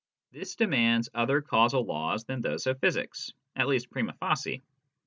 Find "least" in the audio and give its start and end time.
3.67-3.91